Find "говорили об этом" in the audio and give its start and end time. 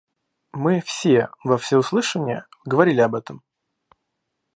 2.65-3.43